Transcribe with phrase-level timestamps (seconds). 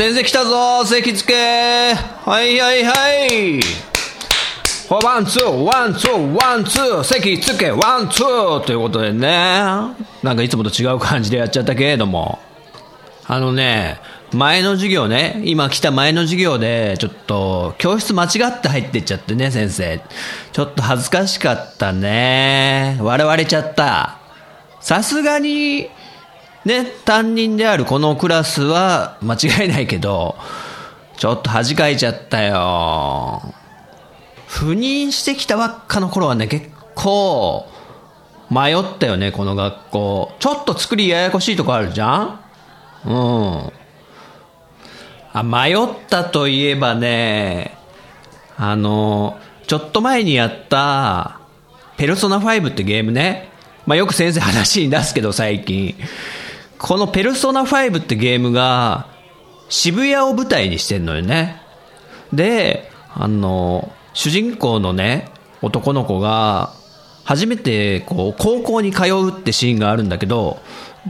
[0.00, 1.34] 先生来たぞ席着け。
[1.34, 3.60] はいはいはい。
[4.88, 8.64] ワンツーワンツーワンツー席着けワンツー。
[8.64, 9.28] ということでね。
[9.28, 12.38] なんかいつもと違う感じでやっちゃったけれども。
[13.26, 14.00] あのね
[14.32, 20.00] 前の授業ね今来た前の授業でちょっと教室間違って入ってっちゃってね先生。
[20.52, 22.96] ちょっと恥ずかしかったね。
[23.02, 24.16] 笑われちゃった。
[24.80, 25.90] さすがに
[26.64, 30.36] ね、担任であるこのクラスは間違いないけど、
[31.16, 33.42] ちょっと恥かいちゃったよ。
[34.48, 37.66] 赴任してきたばっかの頃はね、結構
[38.50, 40.32] 迷ったよね、この学校。
[40.38, 42.40] ちょっと作りややこしいとこあるじゃん？
[43.06, 43.72] うん。
[45.32, 45.76] あ、迷っ
[46.08, 47.76] たといえばね、
[48.56, 51.38] あの、ちょっと前にやった、
[51.96, 53.48] ペルソナ5ってゲームね。
[53.86, 55.94] まあ、よく先生話に出すけど最近。
[56.80, 59.06] このペルソナ5ってゲームが
[59.68, 61.60] 渋谷を舞台にしてんのよね。
[62.32, 65.28] で、あの、主人公のね、
[65.60, 66.72] 男の子が
[67.24, 70.58] 初めてこう高校に通うってシーンがあるんだけど、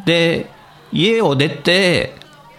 [0.04, 0.50] で、
[0.92, 2.14] 家を出て、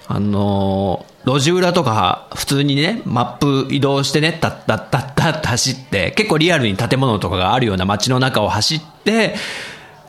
[0.07, 9.35] あの、路地裏とか普通にね、マップ移動してね、タッタッタッタって走って、結構リアルに建物とかがあるような街の中を走って、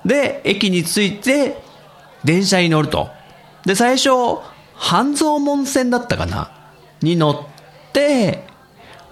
[0.07, 1.72] で、駅に着いて、
[2.25, 3.11] 電車に乗ると。
[3.65, 4.11] で、最初、
[4.75, 6.51] 半蔵門線だったかな？
[7.01, 8.45] に乗って、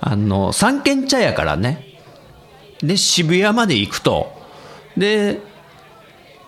[0.00, 1.86] あの、三軒茶屋からね、
[2.82, 4.32] で、渋谷まで行くと。
[4.96, 5.40] で、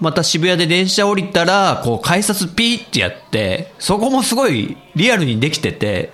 [0.00, 6.10] また渋谷で電車降りたら、こう、改札ピーってやって、そこもすごいリアルにできてて、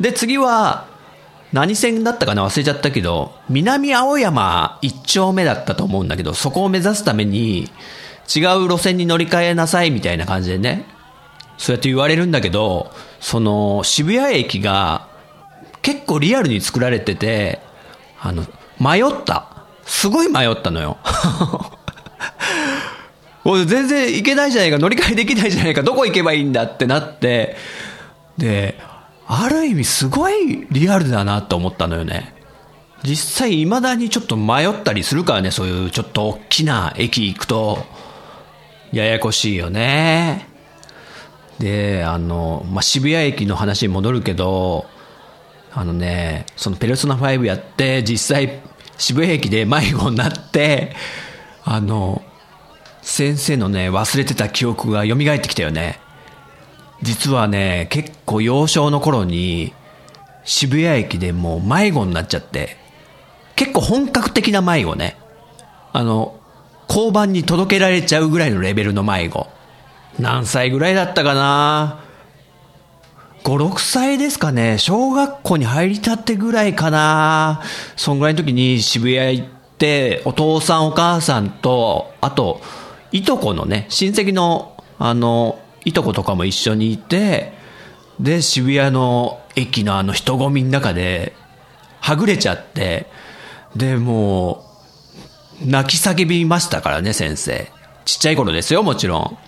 [0.00, 0.88] で、次は、
[1.52, 2.46] 何線だったかな？
[2.46, 7.70] 忘れちゃったけど、南青山一丁目だったと思うんだけど、そこを目指すために、
[8.34, 10.86] 違う路線に乗り換えなさいみたいな感じでね、
[11.58, 15.08] そうやって言われるんだけど、その渋谷駅が
[15.82, 17.60] 結構リアルに作られてて、
[18.20, 18.44] あの、
[18.78, 19.46] 迷った。
[19.84, 20.98] すごい迷ったのよ。
[23.44, 27.56] おい全然行けないじゃないか、乗り換えできないじゃないか、どこ行けばいいんだってなって、
[28.38, 28.78] で、
[29.26, 32.34] ある意味すごいリアルだなと思ったのよね。
[33.02, 37.86] 実際未だにちょっと迷ったりするからね、そういうちょっと大きな駅行くと、
[38.92, 40.48] ややこしいよね。
[41.58, 44.86] で、あの、まあ、渋谷駅の話に戻るけど、
[45.72, 48.60] あのね、そのペルソナ5やって、実際
[48.98, 50.94] 渋谷駅で迷子になって、
[51.64, 52.22] あの、
[53.02, 56.00] 先生のね、忘れてた記憶が蘇ってきたよね。
[57.02, 59.72] 実はね、結構幼少の頃に、
[60.44, 62.76] 渋谷駅でもう迷子になっちゃって、
[63.56, 65.16] 結構本格的な迷子ね。
[65.92, 66.39] あの、
[66.90, 69.46] 交番に届けられちゃうぐらいのレベルの迷子。
[70.18, 72.00] 何歳ぐらいだったかな
[73.44, 74.76] ？5、6歳ですかね。
[74.76, 77.62] 小学校に入りたってぐらいかな。
[77.94, 82.60] そんぐらいの時に渋谷行って、お父さんお母さんと、あと、
[83.12, 87.52] いとこのね、親戚の、あの、いとことかも一緒にいて、
[88.18, 91.34] で、渋谷の駅のあの人混みの中で、
[92.00, 93.06] はぐれちゃって、
[93.76, 94.69] で、もう、
[95.64, 97.70] 泣き叫びましたからね、先生。
[98.04, 99.38] ちっちゃい頃ですよ、もちろ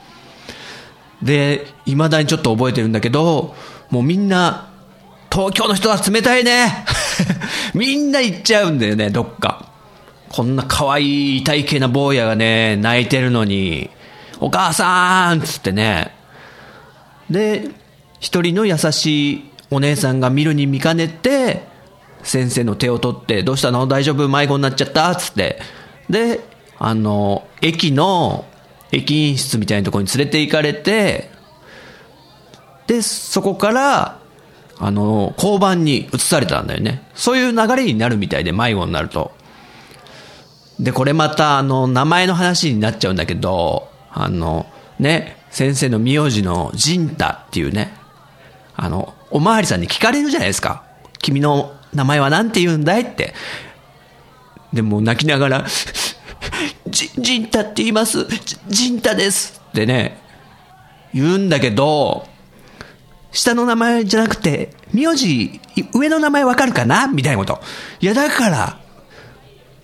[1.23, 1.25] ん。
[1.25, 3.55] で、未だにちょっと覚えてるんだけど、
[3.91, 4.69] もうみんな、
[5.31, 6.85] 東京の人は冷たいね。
[7.75, 9.67] みんな行っちゃうんだよね、どっか。
[10.29, 13.91] こんな可愛い体型な坊やがね、泣いてるのに、
[14.41, 16.15] お母さんつってね。
[17.31, 17.69] で、
[18.21, 21.65] 一人の優しいお姉さんが見るに見かねて、
[22.23, 23.87] 先生の手を取って、どうしたの？
[23.87, 24.29] 大丈夫？
[24.29, 25.15] 迷子になっちゃった？
[25.17, 25.61] つって。
[26.13, 26.41] で、
[26.79, 28.45] あの、駅の、
[28.93, 31.31] 駅員室みたいなところに連れて行かれて、
[32.87, 34.19] で、そこから、
[34.79, 37.03] あの、交番に移されたんだよね。
[37.15, 39.33] そういう流れになるみたいで、迷子になると。
[40.79, 44.67] で、これまた、あの、名前の話になっちゃうんだけど、あの、
[44.99, 47.95] ね、先生の名字のジンタっていうね、
[48.77, 50.83] あの、おまわりさんに聞かれるじゃないですか。
[51.21, 53.03] 君の名前は何て言うんだい？
[53.03, 53.33] って。
[54.73, 55.67] でも泣きながら、
[56.87, 58.27] じ、ジンタって言います。
[58.69, 60.19] ジンタですってね、
[61.13, 62.27] 言うんだけど、
[63.31, 65.61] 下の名前じゃなくて、名字、
[65.95, 67.09] 上の名前わかるかな？
[67.09, 67.61] みたいなこと。
[68.01, 68.79] いや、だから、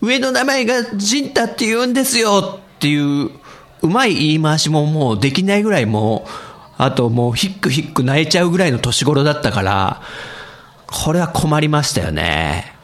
[0.01, 3.31] 上の名前がジンタって言うんですよっていう、
[3.81, 6.31] うまい言い回しももうできないぐらいもう、
[6.77, 10.03] あともうヒックヒック泣いちゃうぐらいの年頃だったから、
[10.87, 12.78] これは困りましたよね。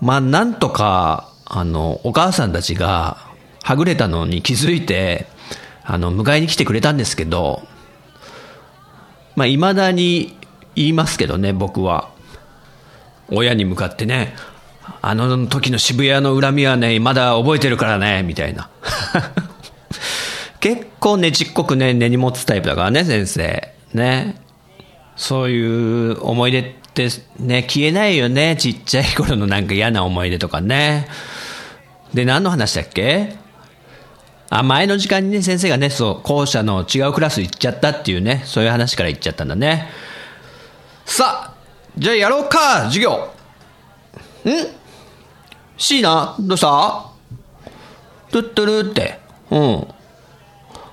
[0.00, 3.18] まあ、なんとか、あの、お母さんたちが、
[3.62, 5.26] はぐれたのに気づいて、
[5.84, 7.62] あの、迎えに来てくれたんですけど、
[9.36, 10.36] まあ、未だに
[10.74, 12.10] 言いますけどね、僕は。
[13.32, 14.34] 親に向かってね、
[15.02, 18.68] あの時の渋谷の恨みはね、まだ覚えてるからね、みたいな。
[20.60, 23.72] 結構ねちっこくね、根に持つタイプだからね、先生。
[23.94, 24.36] ね。
[25.16, 27.08] そういう思い出って
[27.38, 28.56] ね、消えないよね。
[28.56, 31.08] ちっちゃい頃のなんか嫌な思い出とかね。
[32.12, 33.36] で、何の話だっけ？
[34.50, 39.88] あ、前の時間にね、先生がね、そう、校舎の違うクラス行っちゃったっていうね、そういう話から行っちゃったんだね。
[41.06, 41.54] さあ、
[41.96, 43.12] じゃあやろうか、授業。
[43.12, 44.50] ん？
[45.78, 47.06] 椎名どうした？
[48.32, 49.20] トゥットゥルって。
[49.50, 49.86] うん。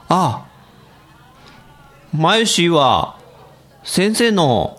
[0.10, 0.48] ああ。
[2.16, 3.18] マユシは、
[3.84, 4.77] 先生の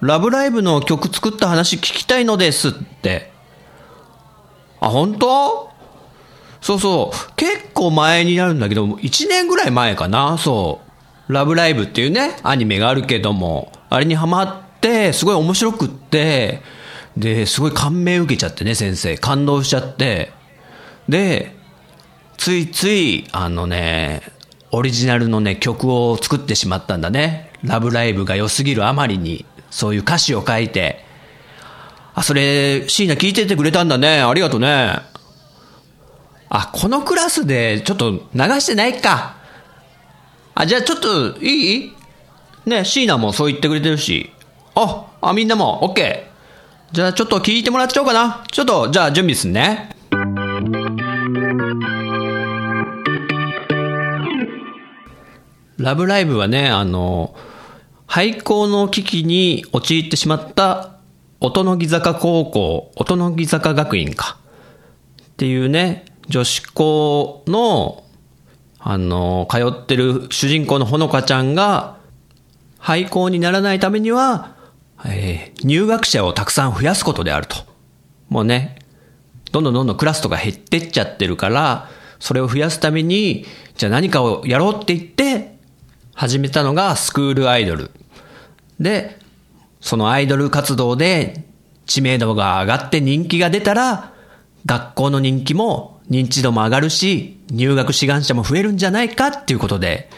[0.00, 3.30] ラブライブの曲作った話聞きたいのですって。
[4.80, 5.70] あ、本当？
[6.60, 7.34] そうそう。
[7.36, 10.80] 結構前になるんだけど、1年ぐらい前かな、そ
[11.28, 11.32] う。
[11.32, 16.62] ラブライブっていうね、アニメがあるけども、あれにハマって、すごい面白くって、
[17.16, 19.16] で、すごい感銘受けちゃってね、先生。
[19.18, 20.32] 感動しちゃって。
[21.08, 21.56] で、
[22.36, 24.22] ついつい、あのね、
[24.70, 27.50] オリジナルのね、曲を作ってしまったんだね。
[27.62, 31.04] ラブライブが良すぎるあまりに、そういう歌詞を書いて。
[32.14, 34.20] あ、それ、椎名聞いててくれたんだね。
[34.20, 34.98] ありがとね。
[36.48, 38.20] あ、このクラスでちょっと流
[38.60, 39.36] してないか。
[40.54, 41.92] あ、じゃあちょっといい？
[42.66, 44.32] ね、椎名もそう言ってくれてるし。
[44.74, 46.94] あ、あ、みんなも、オッケー。
[46.94, 48.44] じゃあちょっと聞いてもらっちゃおうかな。
[48.50, 49.90] ちょっと、じゃあ準備すんね。
[55.78, 57.34] ラブライブはね、あの、
[58.10, 60.96] 廃校の危機に陥ってしまった
[61.38, 64.36] 音の木坂高校、音の木坂学院か。
[65.22, 68.02] っていうね、女子校の、
[68.80, 71.98] あの、通ってる主人公のほのかちゃんが、
[72.80, 74.56] 廃校にならないためには、
[75.06, 77.58] えー、入学者をたくさん増やすことであると。
[78.28, 78.80] もうね、
[79.52, 83.46] どんどんどんどんクラスとか減ってっちゃってるから、それを増やすために、
[83.76, 85.60] じゃあ何かをやろうって言って、
[86.12, 87.90] 始めたのがスクールアイドル。
[88.80, 89.18] で、
[89.80, 91.44] そのアイドル活動で
[91.86, 94.14] 知名度が上がって人気が出たら、
[94.66, 100.10] 学校の人気も認知度も上がるし、入学志願者も増えるんじゃないかっていうことで、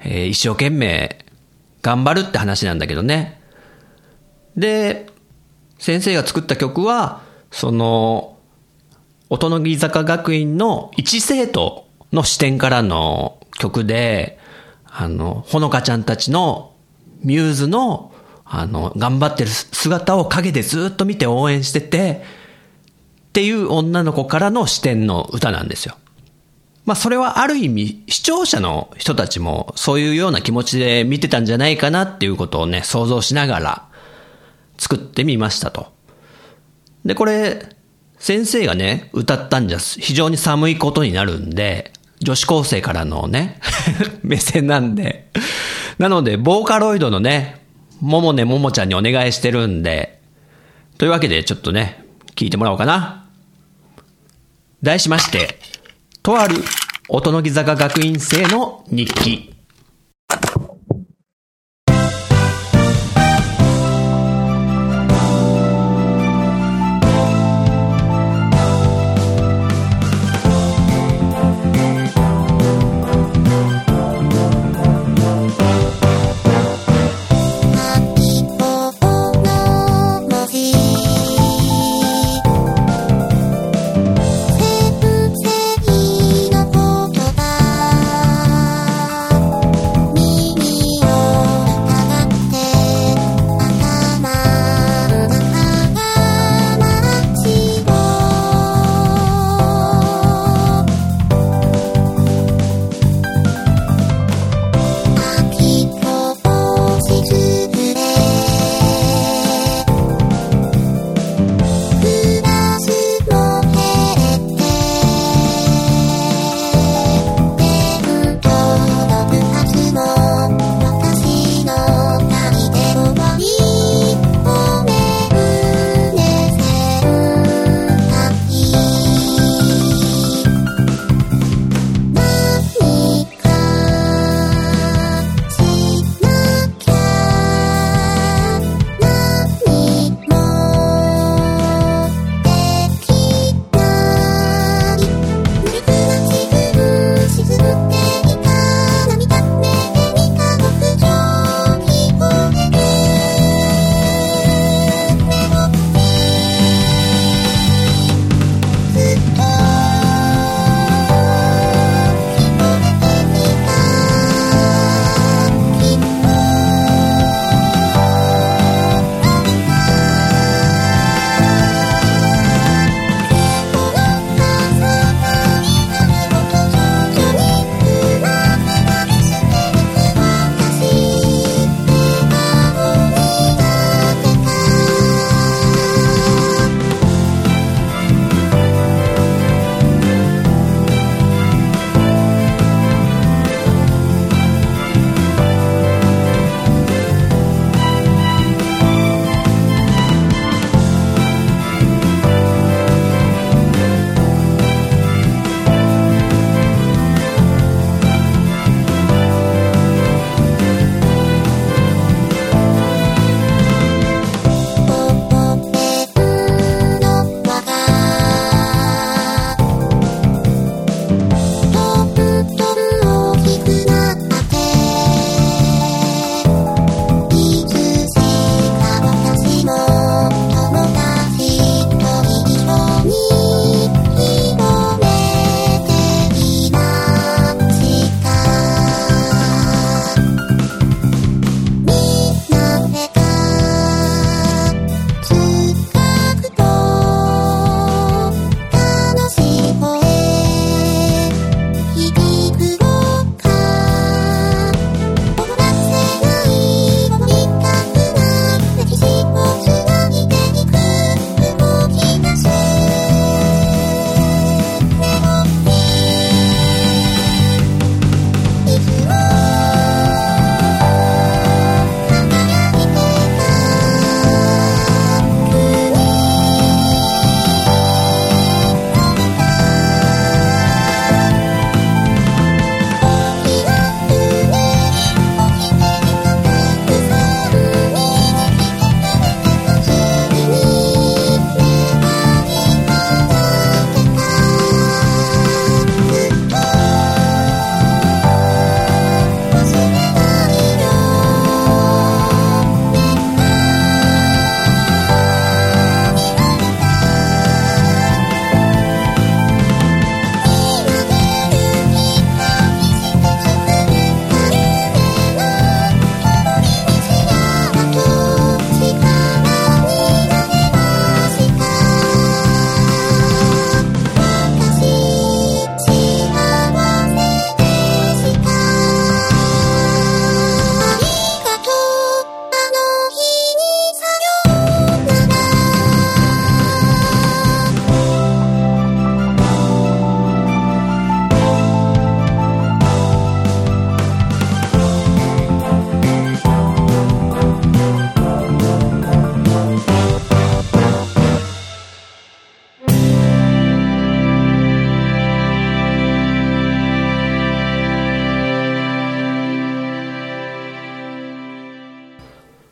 [0.00, 1.24] えー、一生懸命
[1.82, 3.40] 頑張るって話なんだけどね。
[4.56, 5.06] で、
[5.78, 8.36] 先生が作った曲は、その、
[9.28, 14.38] 音の木坂学院の一生徒の視点からの曲で、
[14.84, 16.69] あの、ほのかちゃんたちの
[17.22, 18.12] ミューズの、
[18.44, 22.22] あの、頑張ってる姿を陰でずっと見て応援してて、
[23.28, 25.96] っていう女の子からの視点の歌なんですよ。
[26.84, 33.88] まあそれはある意味視聴者の人たちもそういうような気持ちで見てたんじゃないかなっていうことをね、想像しながら
[34.78, 35.92] 作ってみましたと。
[37.04, 37.76] で、これ、
[38.18, 43.60] 先生がね、歌ったんじゃ非常に寒いことになるんで、女子高生からのね
[44.22, 45.30] 目線なんで。
[46.00, 47.62] なので、ボーカロイドのね、
[48.00, 50.18] ももねももちゃんにお願いしてるんで、
[50.96, 53.28] というわけでちょっとね、聞いてもらおうかな。
[54.82, 55.58] 題しまして、
[56.22, 56.56] とある
[57.10, 59.54] おとのぎ坂学院生の日記。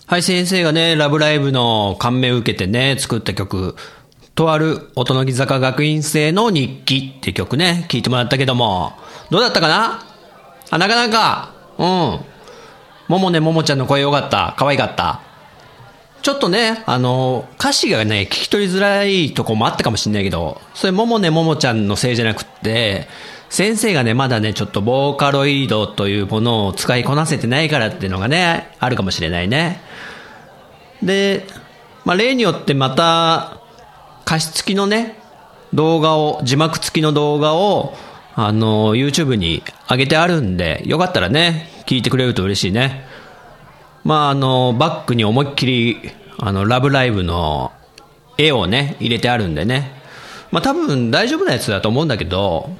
[0.08, 3.76] はい、先生がね、ラブライブの感銘を受けてね、作った曲、
[4.34, 8.94] とある音の木坂学院生の日記って曲ね、聞いてもらったけども、
[9.28, 10.02] どうだったかな？
[10.70, 12.20] あ、なかなか、うん。
[13.06, 14.54] ももねももちゃんの声よかった。
[14.56, 15.20] 可愛かった。
[16.22, 23.08] ちょっとね、あの、歌詞がね、聞き取りづらいとこもあったかもしんないけど、それももねももちゃんのせいじゃなくって、
[23.50, 29.86] 先生がね、まだね、ちょっとボーカロイドというものを使いこなせてないからっていうのがね、あるかもしれないね。
[31.02, 31.46] で、
[32.04, 33.60] まあ、例によってまた、
[34.26, 35.18] 歌詞付きのね、
[35.74, 37.94] 動画を、字幕付きの動画を、
[38.34, 43.04] あの、YouTube に上げてあるんで、よかったらね、聞いてくれると嬉しいね。
[44.04, 47.72] まあ、あの、バックに思いっきり、あの、ラブライブの
[48.36, 49.92] 絵をね、入れてあるんでね。
[50.50, 52.70] まあ、多分大丈夫なやつだと思うんだけど、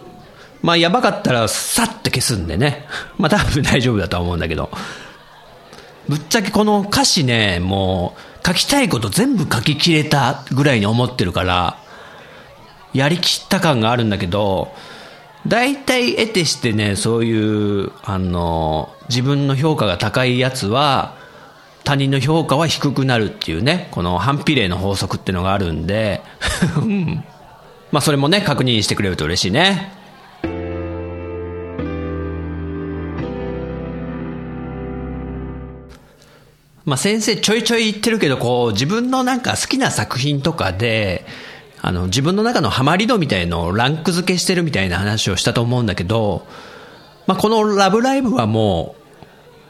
[0.63, 2.87] まあ、やばかったら、さって消すんでね。
[3.19, 4.71] まあ、多分大丈夫だと思うんだけど。
[6.09, 11.79] ぶっちゃけこの歌詞ね、もう、書きたいこと全部書ききれたぐらいに思ってるから、
[12.95, 14.73] やりきった感があるんだけど、
[15.47, 21.15] 大体得てしてね、そういう、あの、自分の評価が高いやつは、
[21.85, 26.23] 他人の評価は低くなるっていうね、この反比例の法則っていうのがあるんで、
[27.93, 29.98] まあそれもね、確認してくれると嬉しいね。
[36.89, 41.27] まあ先生ちょいちょい言ってるけど、こう、自分のなんか好きな作品とかで、
[41.81, 46.47] あの、自分の中のハマり度みたいのをランク付けしてるみたいな話をしたと思うんだけど、
[47.27, 48.97] まあこのラブライブはも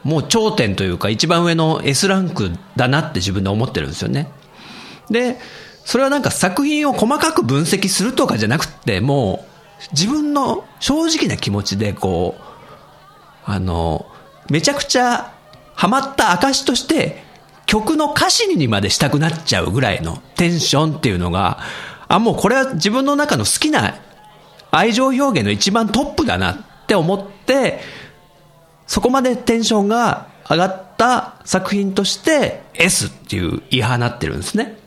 [0.05, 4.31] う、もう頂点というか一番上の S ランクだなって自分で思ってるんですよね。
[5.09, 5.37] で、
[5.83, 9.49] それはなんか作品を細かく分析するとかじゃなくて、もう
[9.91, 12.41] 自分の正直な気持ちでこう、
[13.43, 14.05] あの、
[14.49, 15.33] めちゃくちゃ
[15.79, 17.23] ハマった証として
[17.65, 21.59] 曲の歌詞にまでしたくなっちゃうぐらいのテンションっていうのが、
[22.09, 23.95] あ、もうこれは自分の中の好きな
[24.71, 27.79] 愛情表現の一番トップだなって思って、
[28.87, 34.77] そこまでテンションが上がった作品として S っていう言い放ってるんですね。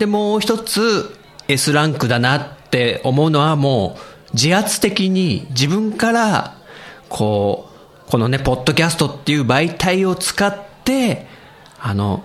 [0.00, 1.16] で、もう一つ
[1.46, 6.56] S ランクだなって思うのはもう自発的に自分から
[7.08, 7.75] こう、
[8.06, 11.26] このね、ポッドキャストっていう媒体を使って、
[11.80, 12.24] あの、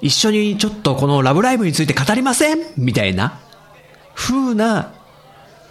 [0.00, 2.58] 一緒にちょっとこのラブライブについて語りません？
[2.76, 3.40] みたいな
[4.14, 4.92] 風な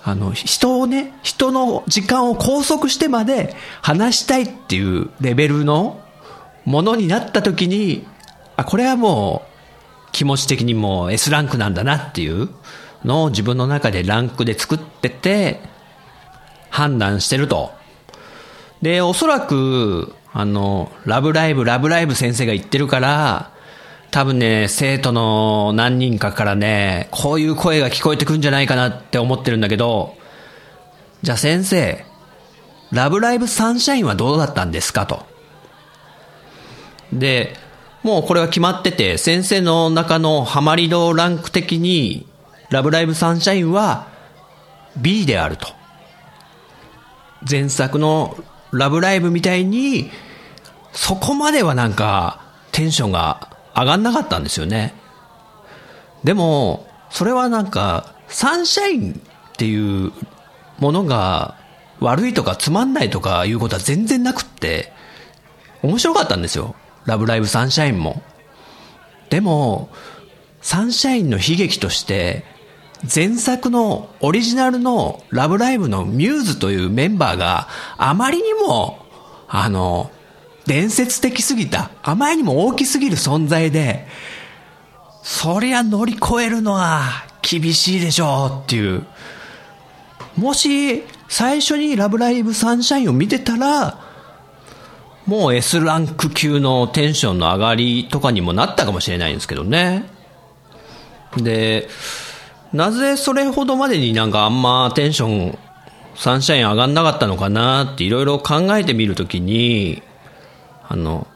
[0.03, 6.01] あの、人をね、人の時間を拘束してまで話したいっていうレベルの
[6.65, 8.07] ものになった時に、
[8.57, 9.43] あ、これはも
[10.07, 12.50] う気持ち的にもう S ランクなんだなっていう
[13.05, 15.59] のを自分の中でランクで作ってて、
[16.71, 17.79] 判断してると。
[18.81, 23.51] で、おそらく、あの、ラブライブ、ラブライブ先生が言ってるから、
[24.11, 30.15] 多分ね、生徒の何人かからね、こういう声が聞こえてくんじゃないかなって思ってるんだけど、
[31.22, 32.05] じゃあ先生、
[32.91, 35.25] ラブライブサンシャインはどうだったんですかと。
[37.13, 37.55] で、
[38.03, 42.27] もうこれは決まってて、先生の中のハマり度ランク的に、
[42.70, 44.07] ラブライブサンシャインは
[44.98, 45.67] B であると。
[47.50, 48.37] 前作の
[48.72, 50.12] ラブライブみたいに、
[50.94, 54.94] そこまではなんかテンションが上がんなかったんですよね。
[56.24, 60.12] でも、それはなんか、サンシャインっていう
[60.79, 61.55] ものが
[62.00, 64.94] 悪いとかつまんないとかいうことは全然なくって、
[65.81, 66.75] 面白かったんですよ。
[67.05, 68.22] ラブライブサンシャインも。
[69.29, 69.90] でも、
[70.62, 72.46] サンシャインの悲劇として、
[73.03, 79.05] 前作のオリジナルのラブライブのミューズというメンバーがあまりにも、
[79.48, 80.11] あの、
[80.66, 84.07] 伝説的すぎた、あまりにも大きすぎる存在で、
[85.24, 87.01] そりゃ乗り越えるのは
[87.42, 89.05] 厳しいでしょうっていう。
[90.37, 94.00] もし、最初にラブライブサンシャインを見てたら、
[95.25, 100.05] もう S ランク級のテンションの上がりとかにもなったかもしれないんですけどね。
[101.37, 101.87] で、
[102.74, 105.57] なぜそれほどまでになんかあんまテンション、
[106.16, 110.01] サンシャイン上がんなかったのかなっていろいろ考えてみるときに、
[110.88, 111.27] あの、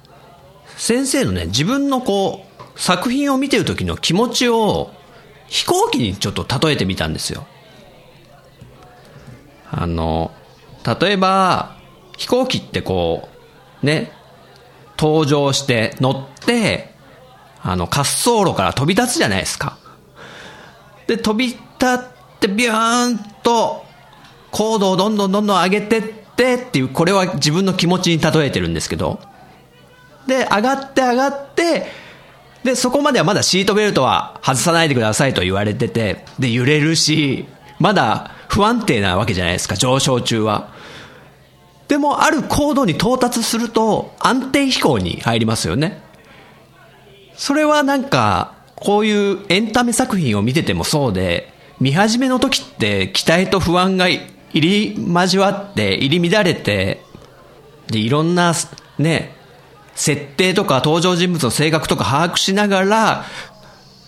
[0.78, 2.46] 先生のね、自分のこ
[2.76, 4.92] う、作品を見てる時の気持ちを
[5.48, 7.46] 飛行機にちょっと例えてみたんですよ。
[9.72, 10.32] あの、
[11.00, 11.78] 例えば、
[12.18, 13.28] 飛行機ってこ
[13.84, 14.12] う、ね、
[14.98, 16.94] 登場して乗って、
[17.62, 19.78] あの、滑走路から飛び立つじゃないですか。
[21.08, 22.00] で、飛び立っ
[22.40, 23.86] てビューンと
[24.52, 29.20] 高度をどんどんどんどん上げてってっていう、これは自分の気持ちに例えてるんですけど、
[30.28, 31.88] で、上がって上がって、
[32.64, 37.46] で、そこまではまだシートベルトは外さないでくださいと言われてて、で、揺れるし、
[37.80, 40.74] まだ不安定なわけじゃないですか、上昇中は。
[41.88, 46.02] でも、ある高度に到達すると、安定飛行に入りますよね。
[47.36, 54.22] それはなんか、こういうエンタメ作品を見ててもそうで、見始めの時って期待と不安が入
[54.54, 57.02] り交わって、入り乱れて、
[57.88, 58.54] で、いろんな、
[58.98, 59.36] ね、
[59.96, 63.26] 設定とか登場人物の性格とか把握しながら、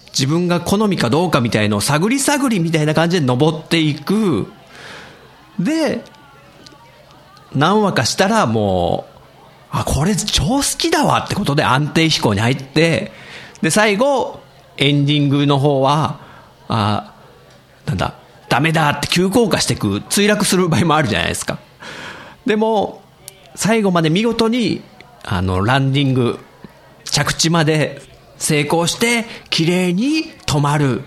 [0.10, 4.48] 自分が好みかどうかみたいのを探り探りみたいな感じで登っていく。
[5.60, 6.04] で、
[7.54, 9.18] 何話かしたらもう、
[9.72, 13.12] あ、これ超好きだわってことで安定飛行に入って、
[13.62, 14.42] で、最後、
[14.78, 16.20] エンディングの方は、
[16.68, 17.14] あ、
[17.86, 18.16] なんだ、
[18.50, 21.60] ダメだって急降下していく、墜落する場合もあるじゃないですか。
[22.46, 23.02] でも、
[23.56, 24.82] 最後まで見事に、
[25.24, 26.40] あの、ランディング、
[27.04, 28.02] 着地まで
[28.38, 31.02] 成功して、綺麗に止まる。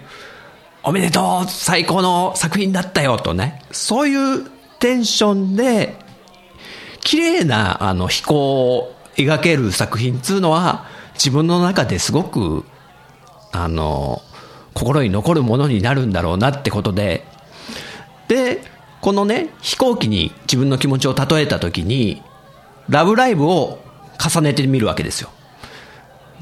[0.83, 3.63] おめでとう最高の作品だったよとね。
[3.71, 4.45] そういう
[4.79, 5.97] テンションで、
[7.01, 12.65] 綺麗なあの飛行を描ける作品っつうのは、自分の中ですごく、
[13.53, 14.23] あの、
[14.75, 17.27] 心に残るものになるんだろうなってことで、
[18.29, 18.63] で、
[19.01, 22.23] このね、飛行機に自分の気持ちを例えたときに、
[22.89, 23.79] ラブライブを
[24.19, 25.31] 重ねてみるわけですよ。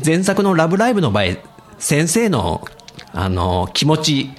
[0.05, 1.25] 前作のラブライブの場合、
[1.79, 2.66] 先生の、
[3.12, 4.31] あの、気持ち、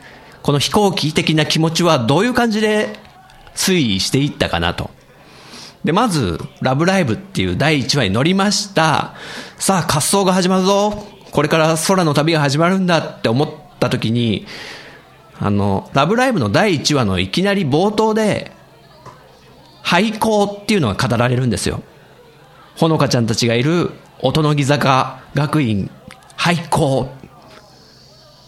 [0.41, 2.97] この飛行機的な気持ちはどういう感じで
[3.55, 4.89] 推移していったかなと。
[5.84, 9.13] で、まず、ラブライブっていう第1話に乗りました。
[9.58, 11.18] さあ、滑走が始まるぞ。
[11.31, 14.45] これから空の旅が始まるんだって思った時に、
[15.39, 18.51] あの、ラブライブの第1話のいきなり冒頭で、
[19.81, 21.81] 廃校っていうのが語られるんですよ。
[22.75, 25.89] ほのかちゃんたちがいる音の木坂学院
[26.35, 27.09] 廃校。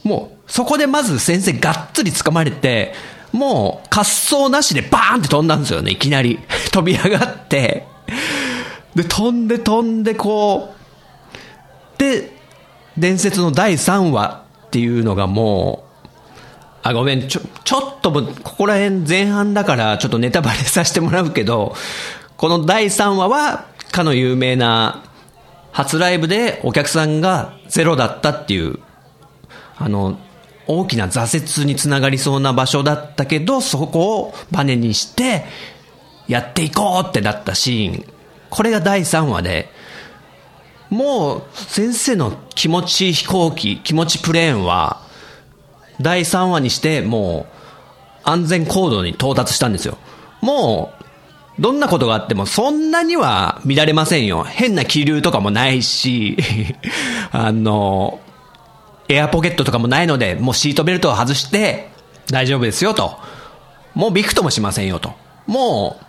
[0.04, 2.94] もう、そこでまず先生がっつり掴まれて、
[3.32, 6.39] もう滑走なしでバーンって飛んだんですよね、いきなり。
[6.72, 7.88] 飛び上がって。
[8.96, 10.74] で、飛んで飛んでこ
[11.98, 11.98] う。
[11.98, 12.41] で、
[12.98, 15.92] 伝説の第3話っていうのがもう、
[16.84, 21.76] あ、ごめん、ちょ、ちょっとも、ここら辺前半だから、ちょっとネタバレさせてもらうけど、
[22.38, 25.04] この第3話は、かの有名な、
[25.72, 28.80] 初ライブでお客さんがゼロだったっていう、
[29.78, 30.20] あの、
[30.68, 35.46] 大きな挫折につながりそうな場所だったけど、そこをバネにして、
[36.28, 38.06] やっていこうってなったシーン。
[38.50, 39.70] これが第3話で、
[40.92, 45.02] もう、先生の気持ち飛行機、気持ちプレーンは、
[46.02, 47.48] 第3話にして、も
[48.26, 49.98] う、安全高度に到達したんですよ。
[50.42, 54.44] もう、どんなことがあっても、そんなには乱れませんよ。
[54.44, 56.38] 変な気流とかもないし、
[57.32, 58.20] あの、
[59.08, 61.90] エアポケットとかもないので、もうシートベルトを外して、
[62.30, 63.18] 大丈夫ですよと。
[63.94, 65.14] もうびくともしませんよと。
[65.48, 66.06] もう、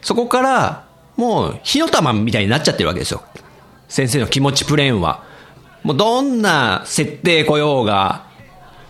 [0.00, 0.84] そこから、
[1.18, 3.22] もう、火の玉みたいになっちゃってるわけですよ。
[3.92, 5.22] 先生の気持ちプレーンは。
[5.82, 8.24] もうどんな設定来ようが、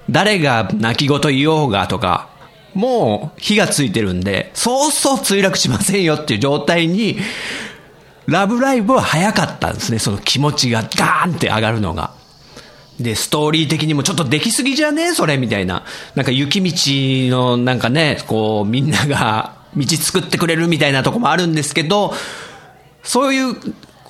[0.09, 2.29] 誰が泣き言言おうがとか、
[2.73, 7.19] もう火がついてるんで、そうそう墜落しませんよっていう状態に、
[8.27, 9.99] ラブライブは早かったんですね。
[9.99, 12.12] その気持ちがガーンって上がるのが。
[13.01, 15.09] で、ストーリー的にもちょっとできすぎじゃね？
[15.09, 15.83] えそれみたいな。
[16.15, 16.73] なんか雪道
[17.37, 22.15] のなんかね、こうみんなが道作ってくれるみたいなとこもあるんですけど、
[23.03, 23.57] そういう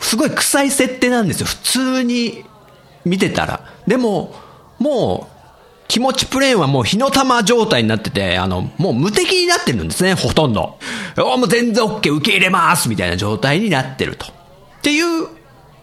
[0.02, 1.46] すごい臭い設定なんですよ。
[1.46, 2.44] 普通に
[3.04, 3.60] 見てたら。
[3.86, 4.34] でも、
[4.78, 5.32] もう
[5.88, 10.78] 気持ちプレーンはもう火の玉状態になってて、あの、もう無敵になってるんですね、ほとんど。
[11.18, 14.26] おもう全然 OK、受け入れますみたいな状態になってると。
[14.26, 14.30] っ
[14.82, 15.28] ていう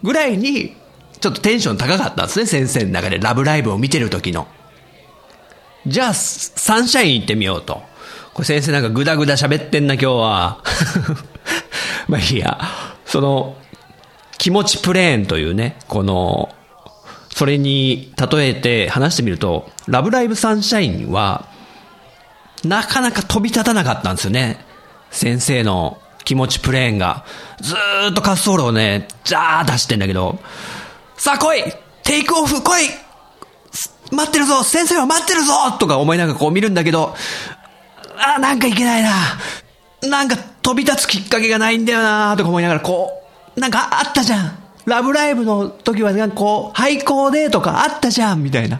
[0.04, 0.76] ぐらいに、
[1.20, 3.20] ちょっとテンション高かったんですね、先生の中で。
[3.20, 4.48] ラブライブを見てる時の。
[5.86, 7.82] じゃあ、サンシャイン行ってみようと。
[8.34, 10.64] これ先生なんかグダグダ喋ってんな、今日は。
[12.10, 12.60] まあいいや。
[13.06, 13.56] その、
[14.40, 16.50] 気持ちプレーンというね、この、
[17.36, 21.46] それに例えて話してみると、ラブライブサンシャインは、
[22.64, 24.66] なかなか飛び立たなかったんですよね。
[25.12, 27.26] 先生の気持ちプレーンが。
[27.62, 30.40] ずーっと滑走路をね、ジャーッと走ってんだけど、
[31.18, 31.64] さあ来い!
[32.04, 32.90] テイクオフ来い!
[34.12, 34.64] 待ってるぞ!
[34.64, 35.54] 先生は待ってるぞ!
[35.80, 37.14] とか思いながらこう見るんだけど、
[38.18, 39.12] あなんかいけないな!
[40.10, 43.19] なんか飛び立つきっかけがないんだよなとか思いながらこう、
[43.60, 48.80] なんかあったじゃんラブライブの時はなんかこう、廃校でとかあったじゃんみたいな。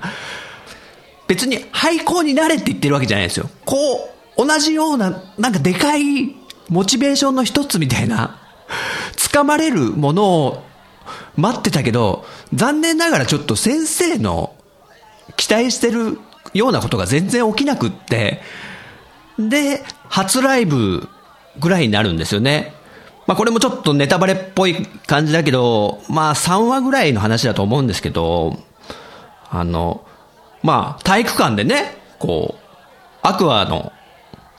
[1.28, 3.50] 別に廃校になれって言ってるわけじゃないですよ。
[3.66, 6.36] こう、同じような、なんかでかい
[6.70, 8.40] モチベーションの一つみたいな、
[9.16, 10.64] 掴まれるものを
[11.36, 14.56] 待ってたけど、残念ながらちょっと先生の
[15.36, 16.20] 期待してる
[16.54, 18.42] ようなことが全然起きなくって、
[19.38, 21.08] で、初ライブ
[21.60, 22.74] ぐらいになるんですよね。
[23.30, 28.58] まあこれもちょっとネタバレっぽい感じだけど、まあ3話ぐらいの話だと思うんですけど、
[29.52, 30.04] あの、
[30.64, 32.60] まあ体育館でね、こう、
[33.22, 33.94] アクアの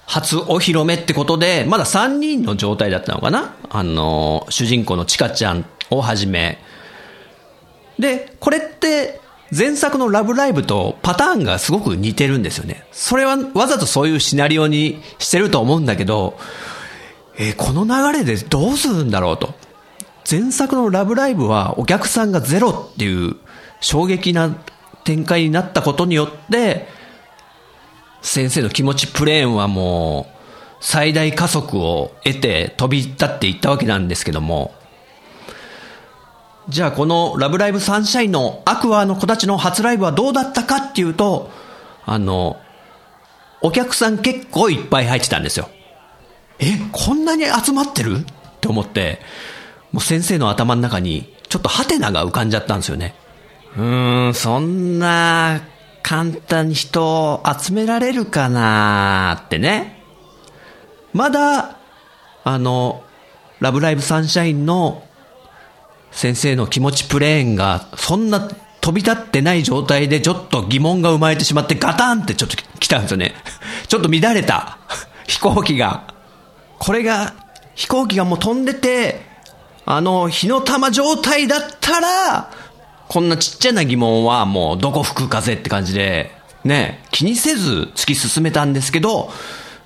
[0.06, 3.56] 初お披露目ってことで、まだ3人の状態だったのかな？
[3.70, 6.58] あの、主人公のチカちゃんをはじめ。
[7.98, 12.84] で、これって前作のラブライブとパターンがすごく似てるんですよね。
[12.92, 16.38] それはわざとそういうシナリオにしてると思うんだけど、
[17.40, 19.54] えーこの流れでどうするんだろうと。
[20.30, 23.36] 前作のラブライブはお客さんがゼロっていう
[23.80, 24.54] 衝撃な
[25.04, 26.86] 展開になったことによって、
[28.20, 30.36] 先生の気持ちプレーンはもう
[30.80, 34.74] 最大加速を得て飛び立っていったわけなんですけども、
[36.68, 41.50] じゃあこのラブライブサンシャインのアクアの子たちの初ライブはどうだったかっていうと、
[42.04, 42.60] あの、
[43.62, 45.70] お客さん結構いっぱい入ってたんですよ。
[46.60, 48.18] え、こんなに集まってる？
[48.18, 48.24] っ
[48.60, 49.20] て思って、
[49.92, 53.14] もう先生の頭の中にちょっとハテナが浮かんじゃったんですよね。
[53.76, 55.62] うーん、そんな
[56.02, 60.02] 簡単に人を集められるかなってね。
[61.12, 61.78] まだ、
[62.44, 63.02] あの、
[63.60, 65.04] ラブライブサンシャインの
[66.10, 68.48] 先生の気持ちプレーンがそんな
[68.80, 73.34] 飛び立ってない状態でちょっと疑問が生まれてしまってガタンってちょっと来たんですよね。
[73.88, 74.78] ちょっと乱れた
[75.26, 76.19] 飛行機が。
[76.80, 77.34] これが
[77.74, 79.20] 飛行機がもう飛んでて、
[79.84, 82.50] あの火の玉状態だったら、
[83.06, 86.30] こんなちっちゃな疑問はもうどこ吹く風って感じで、
[86.64, 89.30] ね、気にせず突き進めたんですけど、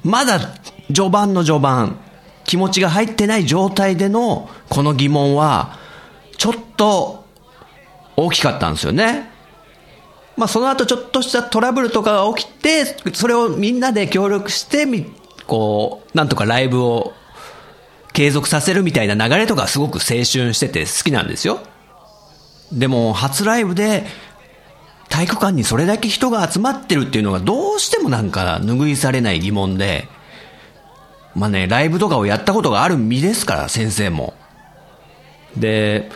[0.05, 0.39] まだ
[0.87, 1.99] 序盤の序盤、
[2.45, 5.79] 気持ちが入ってない状態でのこの疑問は、
[6.37, 7.25] ちょっと
[8.17, 9.31] 大きかったんですよね。
[10.37, 15.13] まあその後ちょっとしたトラブルとかが起きて、それをみんなで協力してみ、
[15.47, 17.13] こう、なんとかライブを
[18.13, 21.61] 継続させるみたいな流れとかすごく青春してて好きなんですよ。
[22.73, 24.05] でも初ライブで
[25.09, 30.09] 体育館にそれだけ人が集まってるっていうのがどうしてもなんか拭いされない疑問で、
[31.35, 34.35] まあね、ライブとかをやったことがある身ですから、先生も。
[35.57, 36.11] で、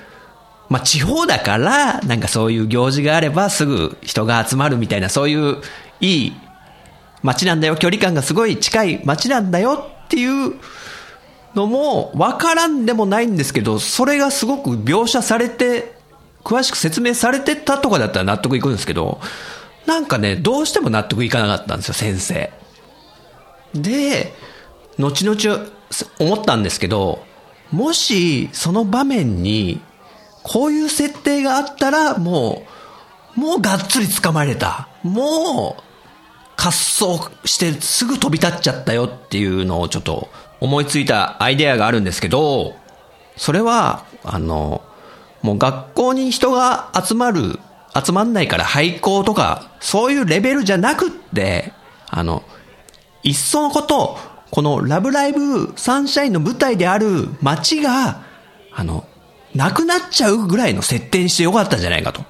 [0.69, 5.59] まあ地方だから、なんかそういう行事があればすぐ人が集まるみたいな、そういう
[6.01, 6.33] いい
[7.23, 10.55] 街なんだよ、距離感がすごい近い街なんだよっていう
[11.55, 15.97] のも分からんでもないんですけど、それがすごく描写されて、
[16.45, 19.21] 詳しく説明されてたとかだったら納得いくんですけど、
[19.87, 22.51] なんかね、どうしても納得いかなかったんですよ、先生。
[23.75, 24.35] で、
[24.99, 25.67] 後々
[26.19, 27.25] 思ったんですけど、
[27.71, 29.81] もしその場面に
[30.43, 32.63] こういう設定があったらも
[33.37, 34.89] う、もうがっつり掴まれた。
[35.03, 35.88] もう
[36.59, 40.29] 滑走してすぐ飛び立っちゃったよっていうのをちょっと
[40.61, 42.75] 思いついたアイデアがあるんですけど、
[43.37, 44.83] それは、あの、
[45.43, 47.61] もう学校に人が集まる、
[48.05, 51.73] 集まんないから廃校とか、そういうレベルじゃなくって、
[52.11, 52.43] あの、
[53.23, 54.19] いっそのこと、
[54.51, 58.23] このラブライブサンシャインの舞台である街が、
[58.75, 59.07] あの、
[59.55, 62.25] なくなっちゃうぐらいの設定にしてよかったんじゃないかと。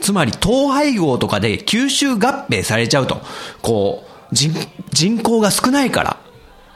[0.00, 3.20] つまり統廃合とかで吸収合併されちゃうと。
[3.62, 4.52] こう、人、
[4.90, 6.16] 人口が少ないから。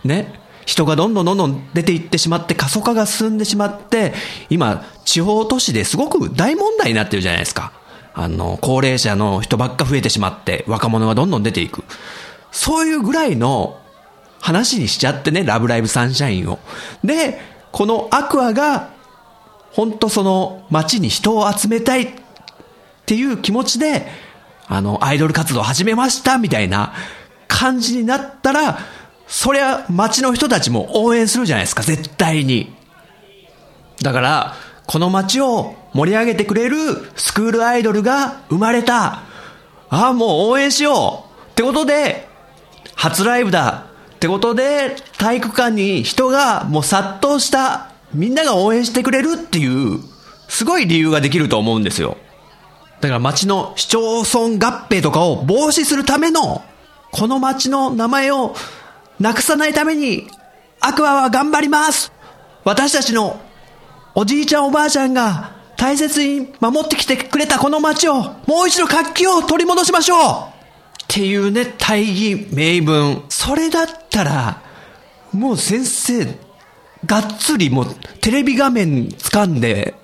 [0.04, 0.40] ね。
[0.64, 4.12] 人がどんどんどんどん出ていってしまって過疎化が進んでしまって、
[4.48, 7.72] 今、地方都市ですごく大問題になってるじゃないですか。
[8.14, 11.84] あの、高齢者の人ばっか増えてしまって、若者がどんどん出ていく。
[12.50, 13.80] そういうぐらいの
[14.40, 16.58] 話にしちゃってね、ラブライブサンシャインを。
[17.02, 17.40] で、
[17.72, 18.90] このアクアが、
[19.72, 22.21] 本当その街に人を集めたい
[23.02, 24.06] っていう気持ちで、
[24.68, 26.94] あの、アイドル活動始めましたみたいな
[27.48, 28.78] 感じになったら、
[29.26, 32.74] そりゃ街の人たちも応援するじゃないですか、絶対に。
[34.00, 34.54] だから、
[34.86, 36.76] この街を盛り上げてくれる
[37.16, 39.22] スクールアイドルが生まれた。
[39.90, 42.28] ああ、もう応援しようってことで、
[42.94, 47.90] 初ライブだってことで、体育館に人がもう殺到した。
[48.14, 50.00] みんなが応援してくれるっていう、
[50.48, 52.16] すごい理由ができると思うんですよ。
[53.02, 56.62] だから町の市町村合併とかを防止するための、
[57.10, 58.54] この町の名前を
[59.18, 60.28] なくさないために、
[60.78, 62.12] アクアは頑張ります
[62.62, 63.40] 私たちの
[64.14, 70.20] おじいちゃんおばあちゃんが大切に守ってきてくれたこの町を、もう一度活気を取り戻しましょう
[71.02, 73.24] っていうね、大義名分。
[73.30, 74.62] それだったら、
[75.32, 76.38] もう先生、
[77.04, 77.86] がっつりもう
[78.20, 79.94] テレビ画面掴んで、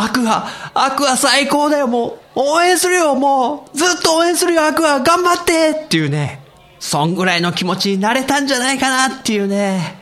[0.00, 6.40] アクア、アクア最高だよ、もう、応援するよ、もう、ずっと応援するよ、アクア、頑張ってっていうね、
[6.78, 9.98] そんぐらいの気持ちになれたんじゃないかなっていうね。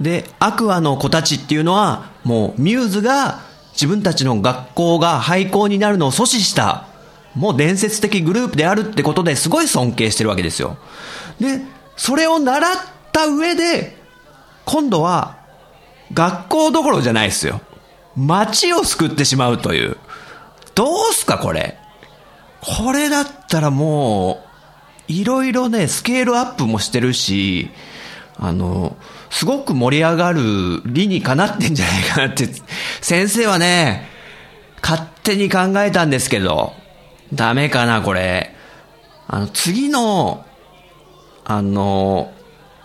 [0.00, 3.40] で、アクアの子たちっていうのは、もうミューズが
[3.72, 6.84] 自分たちの学校が廃校になるのを阻止した、
[7.34, 10.78] もう伝説的グループであるってことですごい尊敬してるわけですよ。
[11.40, 11.60] で、
[11.96, 12.72] それを習っ
[13.12, 13.96] た上で、
[14.64, 15.36] 今度は
[16.12, 17.60] 学校どころじゃないですよ。
[18.26, 19.96] 街を救ってしまうという。
[20.74, 21.78] どうすか、これ。
[22.60, 24.44] これだったらも
[25.08, 27.70] う、いろいろね、スケールアップもしてるし、
[28.36, 28.96] あの、
[29.30, 30.40] すごく盛り上がる
[30.86, 32.48] 理にかなってんじゃないかなって、
[33.00, 34.08] 先生はね、
[34.82, 36.74] 勝手に考えたんですけど、
[37.32, 38.54] ダメかな、これ。
[39.28, 40.44] あの、次の、
[41.44, 42.32] あの、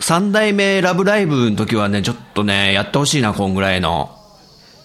[0.00, 4.15] 三代目ラブライブの時はね、ちょっとね、やってほしいな、こんぐらいの。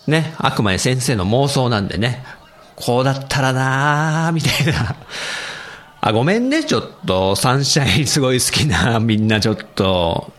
[0.07, 2.23] ね、あくまで先生の妄想なんでね、
[2.75, 4.95] こうだったらなーみたいな。
[6.01, 10.33] あ、ごめんね、ちょっと、サンシャインすごい好きな、みんなちょっと、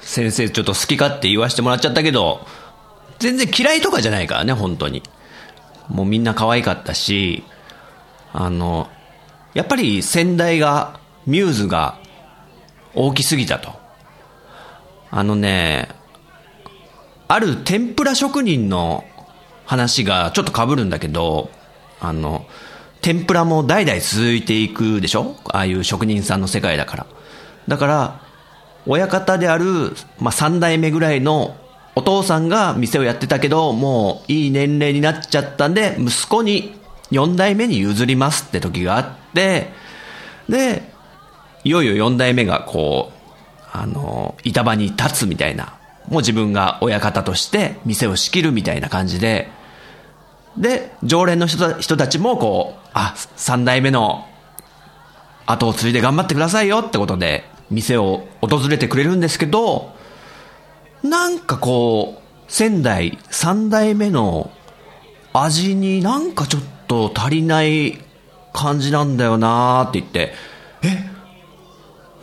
[0.00, 2.46] 先生ちょっと好きかって言わせてもらっちゃったけど、
[3.18, 5.02] 全然嫌いとかじゃないからね、本当に。
[5.88, 7.44] もうみんな可愛かったし、
[8.32, 8.88] あの、
[9.52, 11.98] やっぱり先代が、ミューズが
[12.94, 13.72] 大きすぎたと。
[15.10, 15.90] あのね、
[17.28, 19.04] ある天ぷら職人の
[19.66, 21.50] 話がちょっと被るんだけど、
[22.00, 22.46] あの、
[23.02, 25.36] 天ぷらも代々続いていくでしょ？
[25.44, 27.06] ああいう職人さんの世界だから。
[27.68, 28.20] だから、
[28.86, 31.56] 親方である、まあ、三代目ぐらいの
[31.94, 36.74] お父さんが店をやってたけど、もういい年齢になっちゃったんで、息子に
[37.10, 39.70] 四代目に譲りますって時があって、
[40.48, 40.90] で、
[41.64, 45.77] いよいよ四代目がこう、あの、板場に立つみたいな、
[46.10, 49.50] もう自分が親方として店を仕切るみたいな感じで、
[50.56, 54.26] で、常連の人人たちもこう、あ、三代目の
[55.46, 59.92] 後を継いで頑張ってくださいよってことで、店を訪れてくれるんですけど、
[61.02, 64.50] なんかこう、仙台三代目の
[65.32, 68.02] 味になんかちょっと足りない
[68.52, 70.32] 感じなんだよなーって言って、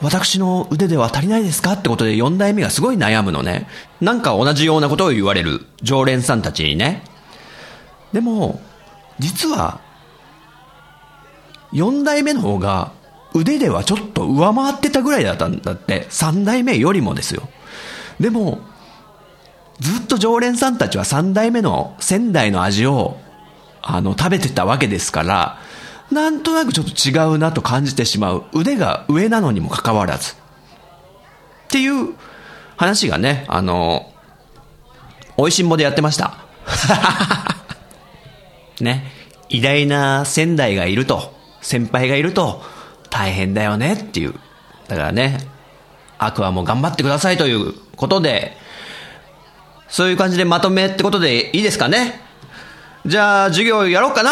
[0.01, 3.67] 私の腕では足りないですかってことで4代目がすごい悩むのね。
[4.01, 7.03] なんか同じようなことを言われる常連さんたちにね。
[8.11, 8.61] でも、
[9.19, 9.79] 実は、
[11.73, 12.91] 4代目の方が
[13.33, 16.07] 腕ではちょっと上回ってたぐらいだったんだって。
[16.09, 17.49] 3代目よりもですよ。
[18.19, 18.59] でも、
[19.79, 23.17] ずっと常連さんたちは3代目の仙台の味を、
[23.81, 25.59] あの、食べてたわけですから、
[26.11, 28.45] なんとなくちょっと違うなと感じてしまう。
[28.53, 30.33] 腕が上なのにもかかわらず。
[30.33, 30.37] っ
[31.69, 32.13] ていう
[32.77, 34.11] 話がね、あの、
[35.37, 36.37] 美味しんぼでやってました。
[38.79, 39.11] ね。
[39.49, 42.63] 偉大な仙台がいると、先輩がいると、
[43.09, 44.35] 大変だよねっていう。
[44.87, 45.39] だからね、
[46.17, 48.57] アクアも頑張ってくださいということで、
[49.87, 52.21] そういう感じでまとめってことでいいですかね。
[53.05, 54.31] じゃあ、授業やろうかな。